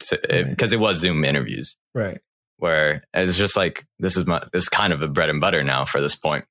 [0.48, 2.20] because it was Zoom interviews Right.
[2.58, 5.62] where it's just like this is my this is kind of a bread and butter
[5.64, 6.44] now for this point.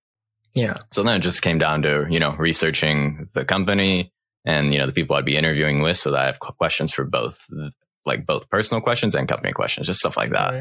[0.54, 0.76] Yeah.
[0.92, 4.12] So then it just came down to you know researching the company
[4.46, 7.04] and you know the people I'd be interviewing with, so that I have questions for
[7.04, 7.46] both
[8.06, 10.54] like both personal questions and company questions, just stuff like that.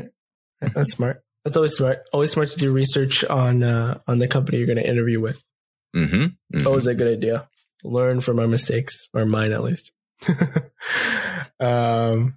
[0.63, 0.75] Right.
[0.75, 1.23] That's smart.
[1.45, 2.07] That's always smart.
[2.13, 5.43] Always smart to do research on uh, on the company you're going to interview with.
[5.95, 6.67] Mm-hmm.
[6.67, 7.49] Always a good idea.
[7.85, 9.93] Learn from our mistakes, or mine at least.
[11.61, 12.37] um,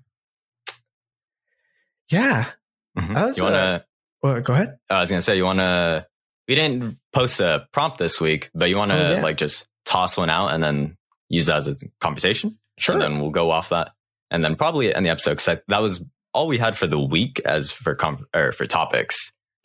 [2.12, 2.50] yeah.
[2.98, 3.86] hmm That was, You want uh, to?
[4.24, 4.78] Well, go ahead.
[4.90, 6.06] I was gonna say you want to.
[6.48, 9.22] We didn't post a prompt this week, but you want to Oh, yeah.
[9.24, 10.98] like just toss one out and then
[11.30, 12.58] use that as a conversation.
[12.78, 12.94] Sure.
[12.94, 13.92] And then we'll go off that,
[14.32, 16.04] and then probably end the episode because that was
[16.38, 19.18] all we had for the week as for com- or for topics.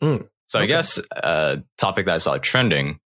[0.03, 2.99] Mm, so I guess a topic that I saw trending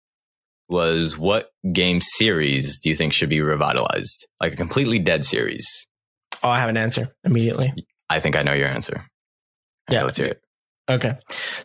[0.69, 4.27] was what game series do you think should be revitalized?
[4.39, 5.65] Like a completely dead series.
[6.43, 7.73] Oh, I have an answer immediately.
[8.09, 9.05] I think I know your answer.
[9.89, 9.99] Yeah.
[9.99, 10.41] Okay, let's hear it.
[10.89, 11.13] Okay.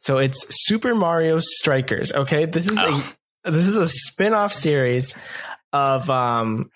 [0.00, 2.12] So it's Super Mario Strikers.
[2.12, 2.46] Okay.
[2.46, 3.12] This is Oh.
[3.44, 5.14] a this is a spin-off series
[5.72, 6.70] of um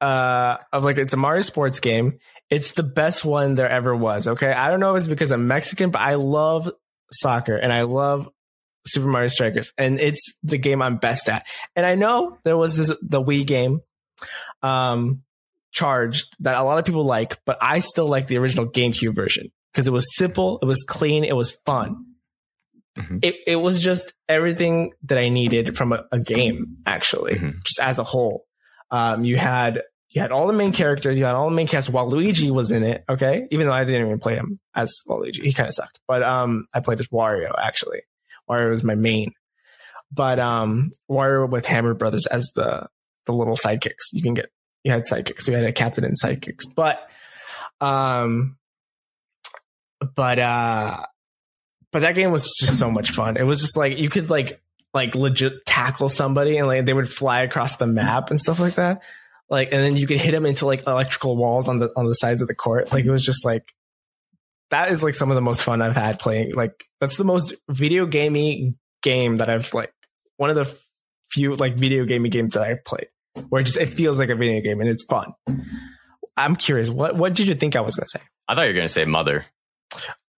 [0.00, 2.18] uh of like it's a Mario sports game.
[2.52, 4.28] It's the best one there ever was.
[4.28, 4.52] Okay.
[4.52, 6.70] I don't know if it's because I'm Mexican, but I love
[7.10, 8.28] soccer and I love
[8.86, 9.72] Super Mario Strikers.
[9.78, 11.46] And it's the game I'm best at.
[11.74, 13.80] And I know there was this the Wii game
[14.62, 15.22] um
[15.72, 19.50] charged that a lot of people like, but I still like the original GameCube version
[19.72, 22.04] because it was simple, it was clean, it was fun.
[22.98, 23.24] Mhm.
[23.24, 27.62] It it was just everything that I needed from a, a game, actually, Mhm.
[27.64, 28.44] just as a whole.
[28.90, 29.80] Um, you had
[30.12, 31.90] you had all the main characters, you had all the main cast.
[31.90, 35.52] Waluigi was in it, okay, even though I didn't even play him as Waluigi, he
[35.52, 36.00] kind of sucked.
[36.06, 38.02] But um, I played as Wario actually.
[38.48, 39.32] Wario was my main,
[40.10, 42.88] but um, Wario with Hammer Brothers as the
[43.24, 44.12] the little sidekicks.
[44.12, 44.50] You can get
[44.84, 47.08] you had sidekicks, you had a captain and sidekicks, but
[47.80, 48.58] um,
[50.14, 51.06] but uh
[51.92, 53.36] but that game was just so much fun.
[53.36, 54.60] It was just like you could like
[54.94, 58.74] like legit tackle somebody and like they would fly across the map and stuff like
[58.74, 59.02] that.
[59.52, 62.14] Like and then you could hit them into like electrical walls on the on the
[62.14, 62.90] sides of the court.
[62.90, 63.72] Like it was just like
[64.70, 66.54] that is like some of the most fun I've had playing.
[66.54, 69.92] Like that's the most video gamey game that I've like
[70.38, 70.82] one of the
[71.30, 73.08] few like video gamey games that I've played
[73.50, 75.34] where it just it feels like a video game and it's fun.
[76.38, 78.20] I'm curious, what what did you think I was gonna say?
[78.48, 79.44] I thought you were gonna say mother,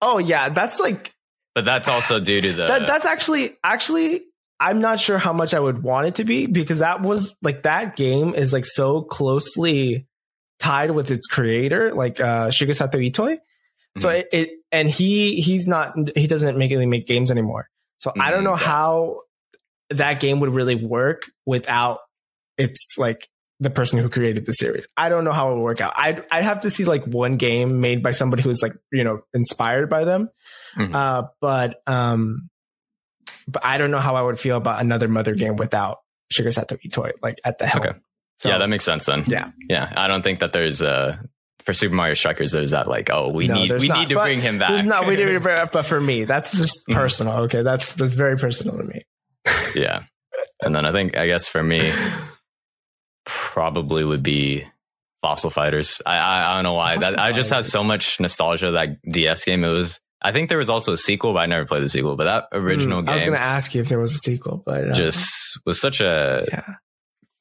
[0.02, 1.14] Oh yeah, that's like
[1.54, 2.66] but that's also due to the.
[2.66, 4.22] that, that's actually actually
[4.60, 7.62] I'm not sure how much I would want it to be because that was like
[7.64, 10.06] that game is like so closely
[10.60, 13.38] tied with its creator, like uh Shigesato Itoi.
[13.96, 14.14] So Mhm.
[14.20, 17.68] it, it and he he's not he doesn't make really make games anymore.
[17.98, 19.20] So I don't Mhm, know how
[19.90, 22.00] that game would really work without
[22.58, 23.28] it's like
[23.60, 24.86] the person who created the series.
[24.96, 25.92] I don't know how it would work out.
[25.96, 29.20] I'd I'd have to see like one game made by somebody who's like, you know,
[29.32, 30.28] inspired by them.
[30.76, 30.94] Mhm.
[30.94, 32.48] Uh but um
[33.48, 35.98] but I don't know how I would feel about another mother game without
[36.30, 37.84] Sugar Shigesato Itoi like at the helm.
[37.86, 37.98] Okay.
[38.38, 39.24] So, yeah, that makes sense then.
[39.26, 39.50] Yeah.
[39.68, 39.92] yeah.
[39.96, 41.16] I don't think that there's uh
[41.64, 42.52] for Super Mario Strikers.
[42.52, 43.98] There's that like, oh, we No, need we not.
[44.00, 44.70] need to bring him back.
[44.70, 46.94] there's not we didn't but for me, that's just Mhm.
[46.94, 47.34] personal.
[47.44, 47.62] Okay.
[47.62, 49.02] That's that's very personal to me.
[49.74, 50.02] yeah,
[50.62, 51.92] and then I think I guess for me,
[53.26, 54.64] probably would be
[55.22, 56.00] Fossil Fighters.
[56.04, 56.96] I I, I don't know why.
[56.96, 59.64] That, I just have so much nostalgia that DS game.
[59.64, 60.00] It was.
[60.26, 62.16] I think there was also a sequel, but I never played the sequel.
[62.16, 64.18] But that original Mm, game I was going to ask you if there was a
[64.18, 65.30] sequel, but uh, just
[65.66, 66.44] was such a.
[66.50, 66.74] yeah.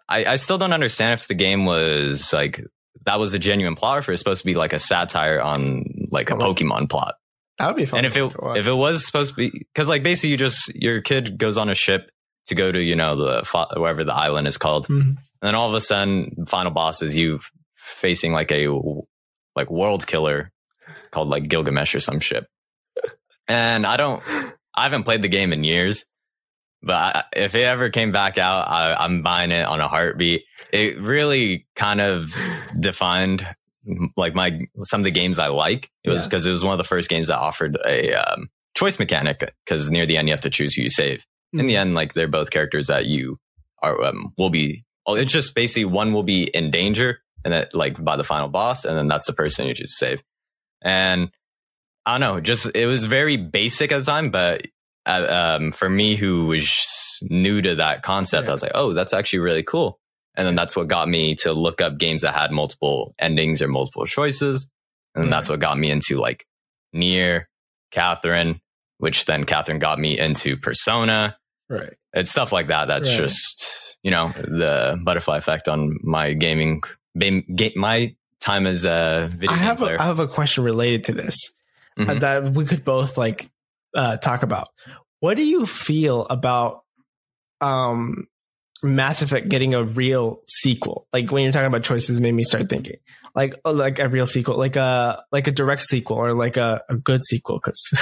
[0.09, 2.61] I, I still don't understand if the game was like
[3.05, 5.41] that was a genuine plot or if it was supposed to be like a satire
[5.41, 6.39] on like a Come.
[6.41, 7.15] Pokemon plot.
[7.57, 7.99] That would be fun.
[7.99, 11.01] and if it if it was supposed to be because like basically you just your
[11.01, 12.09] kid goes on a ship
[12.47, 14.99] to go to you know the wherever the island is called Mhm.
[15.01, 17.39] and then all of a sudden the final boss is you
[17.75, 18.67] facing like a
[19.55, 20.51] like world killer
[21.11, 22.45] called like Gilgamesh or some shit
[23.47, 24.23] and I don't
[24.75, 26.05] I haven't played the game in years
[26.81, 30.43] but I, if it ever came back out I, I'm buying it on a heartbeat
[30.71, 32.33] it really kind of
[32.79, 33.47] defined
[34.15, 35.89] like my some of the games I like.
[36.05, 36.27] It was Yeah.
[36.29, 39.51] because it was one of the first games that offered a um, choice mechanic.
[39.65, 41.25] Because near the end, you have to choose who you save.
[41.51, 43.39] In the end, like they're both characters that you
[43.81, 44.85] are um, will be.
[45.05, 48.47] Oh, it's just basically one will be in danger, and that like by the final
[48.47, 50.23] boss, and then that's the person you choose to save.
[50.81, 51.29] And
[52.05, 54.67] I don't know, just it was very basic at the time, but
[55.05, 56.69] uh, um, for me who was
[57.29, 58.49] new to that concept, Yeah.
[58.49, 59.99] I was like, oh, that's actually really cool.
[60.35, 63.67] And then that's what got me to look up games that had multiple endings or
[63.67, 64.67] multiple choices.
[65.15, 65.29] And Yeah.
[65.31, 66.45] that's what got me into like
[66.95, 67.45] NieR,
[67.91, 68.59] Catherine,
[68.97, 71.37] which then Catherine got me into Persona.
[71.69, 71.93] right.
[72.13, 72.87] It's stuff like that.
[72.87, 73.17] That's Right.
[73.17, 76.81] just, you know, the butterfly effect on my gaming,
[77.17, 77.43] game,
[77.75, 79.95] my time as a video I game have player.
[79.95, 81.52] a, I have a question related to this
[81.97, 82.19] Mhm.
[82.19, 83.49] that we could both like
[83.95, 84.69] uh, talk about.
[85.19, 86.83] What do you feel about
[87.61, 88.27] um,
[88.81, 91.07] Mass Effect getting a real sequel?
[91.13, 92.97] Like when you're talking about choices, made me start thinking
[93.35, 96.83] like oh, like a real sequel, like a like a direct sequel or like a,
[96.89, 97.93] a good sequel because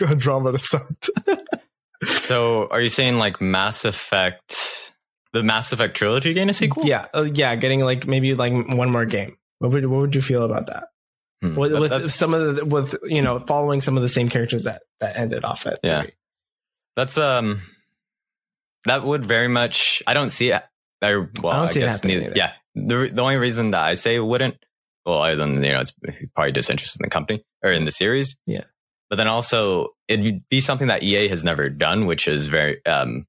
[0.00, 1.10] Andromeda sucked.
[2.04, 4.92] so are you saying like Mass Effect,
[5.32, 6.84] the Mass Effect trilogy getting a sequel?
[6.84, 9.36] Yeah, uh, yeah, getting like maybe like one more game.
[9.58, 10.88] What would what would you feel about that?
[11.42, 11.54] Hmm.
[11.54, 14.82] With, with some of the with you know following some of the same characters that
[15.00, 16.02] that ended off at Yeah.
[16.02, 16.12] three.
[16.96, 17.60] That's um,
[18.86, 20.02] that would very much.
[20.06, 20.62] I don't see it.
[21.02, 22.36] I, well, I don't see it happening neither- either.
[22.36, 24.56] Yeah, the the only reason that I say it wouldn't,
[25.04, 25.92] well, other than you know, it's
[26.34, 28.36] probably disinterested in the company or in the series.
[28.46, 28.64] Yeah.
[29.10, 33.26] but then also it'd be something that EA has never done, which is very um,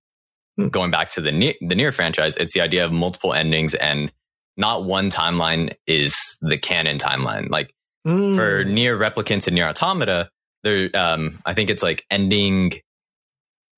[0.58, 0.70] Hmm.
[0.70, 2.36] going back to the NieR, the NieR franchise.
[2.38, 4.12] It's the idea of multiple endings and
[4.56, 7.50] not one timeline is the canon timeline.
[7.52, 7.76] Like
[8.08, 8.74] for Mm.
[8.74, 10.30] NieR replicants and NieR automata
[10.64, 12.74] there um i think it's like ending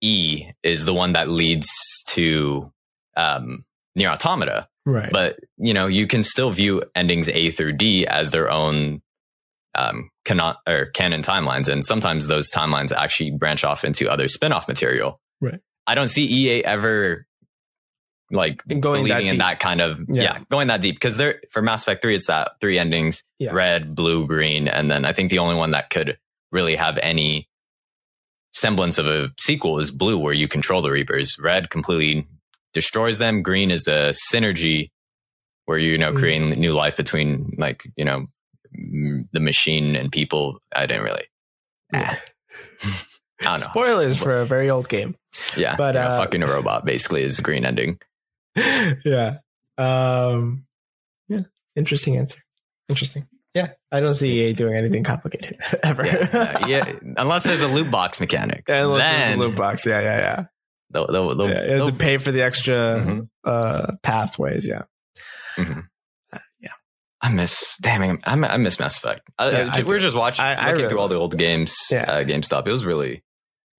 [0.02, 1.68] e is the one that leads
[2.08, 2.72] to
[3.18, 3.65] um
[3.98, 8.32] NieR automata right, but you know you can still view endings a through d as
[8.32, 9.02] their own
[9.76, 14.68] um canon or canon timelines and sometimes those timelines actually branch off into other spin-off
[14.68, 15.60] material Right.
[15.88, 17.26] i don't see ea ever
[18.32, 20.22] like going that in that kind of Yeah.
[20.24, 23.52] yeah, going that deep because there for mass effect 3 it's that three endings Yeah.
[23.52, 26.18] red blue green and then i think the only one that could
[26.52, 27.48] really have any
[28.54, 32.28] semblance of a sequel is blue where you control the reapers red completely
[32.74, 34.92] destroys them green is a synergy
[35.65, 36.18] where you know Mm.
[36.18, 38.28] creating new life between like you know
[38.78, 41.26] m- the machine and people i didn't really
[41.94, 42.15] Yeah.
[42.84, 42.96] i
[43.42, 45.15] don't know Spoilers for a very old game.
[45.56, 48.00] yeah but, yeah, uh, fucking a robot basically is the green ending
[49.06, 49.38] yeah.
[49.78, 50.65] Um,
[51.28, 51.41] yeah.
[51.76, 52.39] Interesting answer.
[52.88, 53.28] Interesting.
[53.54, 53.72] Yeah.
[53.91, 56.06] I don't see EA doing anything complicated ever.
[56.06, 59.86] yeah, uh, yeah unless there's a loot box mechanic Unless there's a loot box.
[59.86, 60.02] Yeah.
[60.02, 60.17] Yeah.
[60.19, 60.45] Yeah.
[60.91, 63.30] they'll, they'll, they'll, yeah they'll- to pay for the extra Mhm.
[63.43, 64.67] uh, pathways.
[64.67, 64.84] Yeah.
[65.58, 65.84] Mhm.
[66.60, 66.69] yeah.
[67.22, 69.22] I miss, damn, I, I miss Mass Effect.
[69.38, 71.76] I, Yeah, I- we were just watching, I- looking really through all the old games,
[71.91, 72.04] Yeah.
[72.04, 72.67] uh, GameStop.
[72.67, 73.24] It was really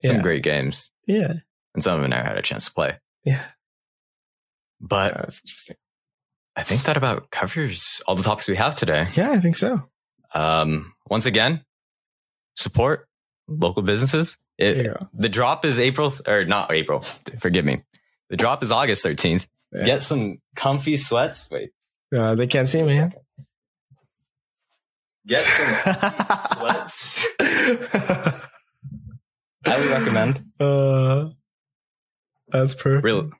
[0.05, 0.23] some Yeah.
[0.23, 1.35] great games, Yeah.
[1.75, 2.99] and some of them I never had a chance to play.
[3.25, 3.45] Yeah.
[4.81, 5.77] But That's interesting.
[6.57, 9.09] I think that about covers all the topics we have today.
[9.12, 9.31] Yeah.
[9.31, 9.83] I think so.
[10.35, 11.64] Um, once again,
[12.57, 13.09] support
[13.49, 14.37] local businesses.
[14.59, 17.05] It, the drop is April, or not April.
[17.38, 17.83] Forgive me.
[18.29, 19.47] The drop is August 13th.
[19.73, 19.85] Yeah.
[19.85, 21.49] Get some comfy sweats.
[21.51, 21.71] Wait.
[22.14, 23.11] Uh, they can't see me.
[25.27, 25.75] Get some
[26.59, 27.27] sweats.
[29.66, 30.45] Highly recommend.
[30.59, 31.29] Uh,
[32.49, 33.05] that's perfect.
[33.05, 33.31] Real.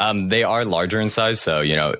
[0.00, 1.94] Um, they are larger in size, so you know,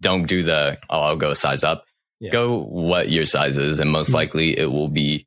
[0.00, 1.84] don't do the oh, I'll go size up.
[2.20, 2.30] Yeah.
[2.30, 4.14] Go what your size is, and most Mhm.
[4.14, 5.26] likely it will be,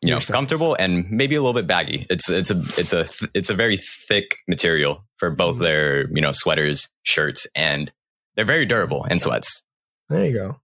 [0.00, 2.06] you know, comfortable and maybe a little bit baggy.
[2.08, 5.62] It's it's a it's a it's a very thick material for both Mhm.
[5.62, 7.90] their you know sweaters, shirts, and
[8.36, 9.62] they're very durable in sweats.
[10.08, 10.60] There you go.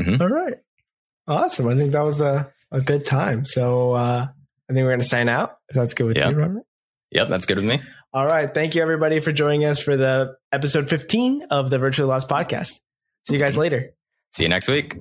[0.00, 0.18] Mhm.
[0.20, 0.54] All right.
[1.28, 1.68] Awesome.
[1.68, 3.44] I think that was a, a good time.
[3.44, 5.58] So uh, I think we're going to sign out.
[5.68, 6.30] If that's good with Yeah.
[6.30, 6.62] you, Robert.
[7.12, 7.80] Yep, that's good with me.
[8.12, 8.52] All right.
[8.52, 12.80] Thank you, everybody, for joining us for the episode 15 of the Virtually Lost podcast.
[13.26, 13.90] See you guys later.
[14.32, 14.98] See you next week.